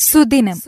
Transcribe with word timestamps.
സുദിനം. 0.00 0.58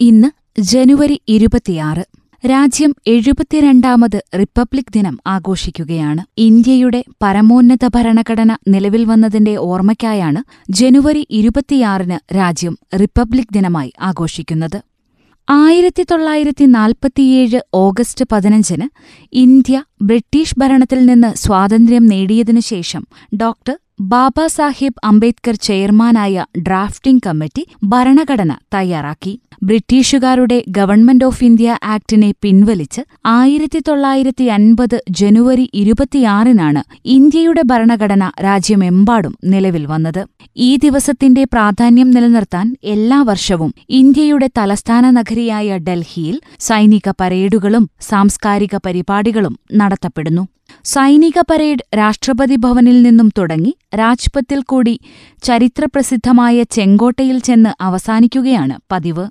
ഇന്ന് 0.00 0.28
ജനുവരി 0.60 1.20
ഇരുപത്തിയാറ്. 1.28 2.04
രാജ്യം 2.44 2.94
എഴുപത്തിരണ്ടാമത് 3.06 4.24
റിപ്പബ്ലിക് 4.34 4.92
ദിനം 4.94 5.18
ആഘോഷിക്കുകയാണ്. 5.26 6.22
ഇന്ത്യയുടെ 6.38 7.04
പരമോന്നത 7.22 7.86
ഭരണഘടന 7.96 8.56
നിലവിൽ 8.68 9.04
വന്നതിന്റെ 9.04 9.56
ഓർമ്മയ്ക്കായാണ് 9.56 10.40
ജനുവരി 10.72 11.26
ഇരുപത്തിയാറിന് 11.30 12.18
രാജ്യം 12.36 12.78
റിപ്പബ്ലിക് 13.00 13.54
ദിനമായി 13.54 13.92
ആഘോഷിക്കുന്നത്. 14.00 14.78
ആയിരത്തി 15.48 16.02
തൊള്ളായിരത്തി 16.10 16.64
നാൽപ്പത്തിയേഴ് 16.64 17.60
ഓഗസ്റ്റ് 17.74 18.24
പതിനഞ്ചിന് 18.32 18.86
ഇന്ത്യ 19.32 19.82
ബ്രിട്ടീഷ് 20.02 20.56
ഭരണത്തിൽ 20.58 21.06
നിന്ന് 21.06 21.30
സ്വാതന്ത്ര്യം 21.34 22.06
നേടിയതിനുശേഷം 22.06 23.04
ഡോക്ടർ 23.36 23.76
ബാബാ 24.00 24.46
സാഹിബ് 24.46 25.00
അംബേദ്കർ 25.04 25.54
ചെയർമാനായ 25.54 26.44
ഡ്രാഫ്റ്റിംഗ് 26.58 27.22
കമ്മിറ്റി 27.26 27.66
ഭരണഘടന 27.84 28.52
തയ്യാറാക്കി. 28.74 29.40
ബ്രിട്ടീഷുകാരുടെ 29.62 30.64
ഗവൺമെന്റ് 30.68 31.24
ഓഫ് 31.24 31.44
ഇന്ത്യ 31.44 31.78
ആക്ടിനെ 31.84 32.34
പിൻവലിച്ച് 32.42 33.02
ആയിരത്തി 33.26 33.82
തൊള്ളായിരത്തി 33.88 34.44
അൻപത് 34.44 35.02
ജനുവരി 35.10 35.70
ഇരുപത്തിയാറിനാണ് 35.74 36.82
ഇന്ത്യയുടെ 37.04 37.62
ഭരണഘടന 37.66 38.30
രാജ്യമെമ്പാടും 38.40 39.34
നിലവിൽ 39.44 39.86
വന്നത്. 39.86 40.26
ഈ 40.56 40.76
ദിവസത്തിന്റെ 40.76 41.44
പ്രാധാന്യം 41.44 42.10
നിലനിർത്താൻ 42.10 42.76
എല്ലാ 42.84 43.22
വർഷവും 43.22 43.74
ഇന്ത്യയുടെ 43.88 44.50
തലസ്ഥാന 44.58 45.10
നഗരിയായ 45.10 45.78
ഡൽഹിയിൽ 45.78 46.40
സൈനിക 46.60 47.08
പരേഡുകളും 47.20 47.90
സാംസ്കാരിക 48.00 48.76
പരിപാടികളും 48.86 49.58
നടത്തപ്പെടുന്നു. 49.72 50.46
സൈനിക 50.92 51.38
പരേഡ് 51.50 51.98
രാഷ്ട്രപതി 51.98 52.56
ഭവനിൽ 52.56 53.02
നിന്നും 53.02 53.32
തുടങ്ങി 53.38 53.74
രാജ്പത്തിൽ 53.94 54.60
കൂടി 54.62 55.00
ചരിത്രപ്രസിദ്ധമായ 55.42 56.62
ചെങ്കോട്ടയിൽ 56.62 57.38
ചെന്ന് 57.38 57.72
അവസാനിക്കുകയാണ് 57.80 58.78
പതിവ്. 58.92 59.26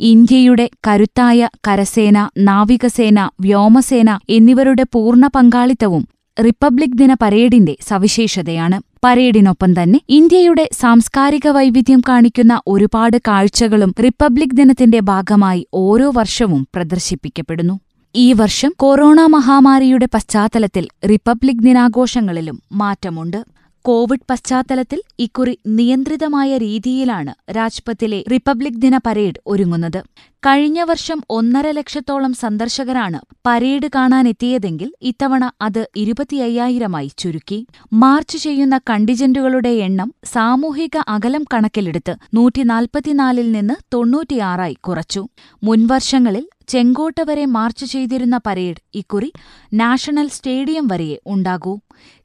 ഇന്ത്യയുടെ 0.00 0.70
കരുത്തായ 0.88 1.48
കരസേന 1.68 2.30
നാവികസേന 2.38 3.30
വ്യോമസേന 3.40 4.18
എന്നിവരുടെ 4.28 4.86
പൂർണ 4.92 5.26
പങ്കാളിത്തവും 5.26 6.08
റിപ്പബ്ലിക് 6.44 6.98
ദിന 6.98 7.16
പരേഡിന്റെ 7.22 7.76
സവിശേഷതയാണ്. 7.88 8.80
പരേഡിനൊപ്പം 9.04 9.82
തന്നെ 9.82 10.00
ഇന്ത്യയുടെ 10.08 10.68
സാംസ്കാരിക 10.80 11.48
വൈവിധ്യം 11.48 12.02
കാണിക്കുന്ന 12.08 12.60
ഒരുപാട് 12.66 13.16
കാഴ്ചകളും 13.28 13.94
റിപ്പബ്ലിക് 14.04 14.56
ദിനത്തിന്റെ 14.56 15.00
ഭാഗമായി 15.00 15.66
ഓരോ 15.74 16.12
വർഷവും 16.16 16.68
പ്രദർശിപ്പിക്കപ്പെടുന്നു. 16.74 17.80
ഈ 18.14 18.32
വർഷം 18.32 18.72
കൊറോണ 18.76 19.20
മഹാമാരിയുടെ 19.26 20.08
പശ്ചാത്തലത്തിൽ 20.14 20.88
റിപ്പബ്ലിക് 21.10 21.62
ദിനാഘോഷങ്ങളിലും 21.62 22.62
മാറ്റമുണ്ട്. 22.72 23.44
കോവിഡ് 23.84 24.26
പശ്ചാത്തലത്തിൽ 24.30 25.02
ഇക്കുറി 25.18 25.58
നിയന്ത്രിതമായ 25.66 26.58
രീതിയിലാണ് 26.58 27.32
രാജ്പഥിലെ 27.50 28.24
റിപ്പബ്ലിക് 28.32 28.80
ദിന 28.80 28.96
പരേഡ് 29.06 29.40
ഒരുങ്ങുന്നത്. 29.46 30.00
കഴിഞ്ഞ 30.46 30.82
വർഷം 30.82 31.22
ഒന്നര 31.30 31.70
ലക്ഷത്തോളം 31.70 32.32
സന്ദർശകരാണ് 32.32 33.18
പരേഡ് 33.46 33.88
കാണാനെത്തിയതെങ്കിൽ 33.94 34.94
ഇത്തവണ 35.02 35.50
അത് 35.60 35.88
ഇരുപത്തിയ്യായിരമായി 35.96 37.10
ചുരുക്കി. 37.18 37.66
മാർച്ച് 37.92 38.38
ചെയ്യുന്ന 38.38 38.80
കണ്ടിജന്റുകളുടെ 38.90 39.68
എണ്ണം 39.68 40.14
സാമൂഹിക 40.24 40.96
അകലം 41.08 41.44
കണക്കിലെടുത്ത് 41.54 42.16
നൂറ്റിനാൽപ്പത്തിനാലിൽ 42.34 43.52
നിന്ന് 43.52 43.74
തൊണ്ണൂറ്റിയാറായി 43.94 44.76
കുറച്ചു. 44.80 45.26
മുൻവർഷങ്ങളിൽ 45.62 46.48
ചെങ്കോട്ട 46.68 47.20
വരെ 47.20 47.46
മാർച്ച് 47.46 47.86
ചെയ്തിരുന്ന 47.86 48.40
പരേഡ് 48.46 48.82
ഇക്കുറി 48.94 49.32
നാഷണൽ 49.74 50.28
സ്റ്റേഡിയം 50.28 50.88
വരെയേ 50.88 51.18
ഉണ്ടാകൂ. 51.26 51.78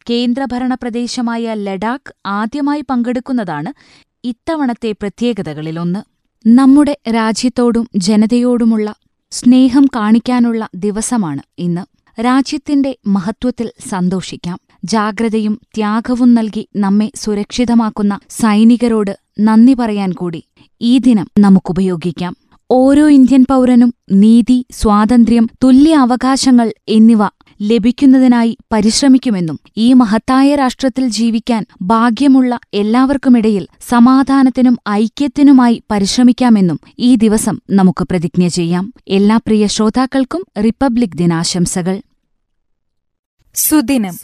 കേന്ദ്രഭരണ 0.09 0.73
പ്രദേശമായ 0.73 1.53
ലഡാക്ക് 1.53 2.13
ആദ്യമായി 2.25 2.83
പങ്കെടുക്കുന്നതാണ് 2.89 3.73
ഇത്തവണത്തെ 4.23 4.91
പ്രത്യേകതകളിലൊന്ന്. 4.91 6.16
നമ്മുടെ 6.45 6.97
രാജ്യത്തോടും 7.09 7.87
ജനതയോടുമുള്ള 7.95 8.95
സ്നേഹം 9.31 9.85
കാണിക്കാനുള്ള 9.95 10.69
ദിവസമാണ് 10.75 11.41
ഇന്ന്. 11.57 11.83
രാജ്യത്തിന്റെ 12.21 12.95
മഹത്വത്തിൽ 13.07 13.71
സന്തോഷിക്കാം. 13.89 14.59
ജാഗ്രതയും 14.83 15.59
ത്യാഗവും 15.75 16.33
നൽകി 16.33 16.67
നമ്മെ 16.75 17.11
സുരക്ഷിതമാക്കുന്ന 17.15 18.19
സൈനികരോട് 18.29 19.19
നന്ദി 19.39 19.73
പറയാൻ 19.73 20.11
കൂടി 20.11 20.43
ഈ 20.81 20.97
ദിനം 20.97 21.27
നമുക്കുപയോഗിക്കാം. 21.39 22.35
ഓരോ 22.71 23.09
ഇന്ത്യൻ 23.09 23.45
പൗരനും 23.49 23.93
നീതി 24.11 24.65
സ്വാതന്ത്ര്യം 24.71 25.49
തുല്യ 25.63 25.95
അവകാശങ്ങൾ 25.95 26.73
എന്നിവ 26.89 27.23
ലഭിക്കുന്നതിനായി 27.61 28.57
പരിശ്രമിക്കുമെന്നും 28.71 29.59
ഈ 29.77 29.93
മഹത്തായ 29.93 30.55
രാഷ്ട്രത്തിൽ 30.55 31.07
ജീവിക്കാൻ 31.07 31.65
ഭാഗ്യമുള്ള 31.81 32.59
എല്ലാവർക്കുമിടയിൽ 32.73 33.67
സമാധാനത്തിനും 33.89 34.77
ഐക്യത്തിനുമായി 34.89 35.83
പരിശ്രമിക്കാമെന്നും 35.91 36.79
ഈ 36.99 37.15
ദിവസം 37.15 37.59
നമുക്ക് 37.71 38.07
പ്രതിജ്ഞ 38.11 38.47
ചെയ്യാം. 38.47 38.93
എല്ലാ 39.07 39.37
പ്രിയ 39.37 39.67
ശ്രോതാക്കൾക്കും 39.67 40.45
റിപ്പബ്ലിക് 40.63 41.17
ദിനാശംസകൾ. 41.17 42.01
സുദിനം. 43.55 44.17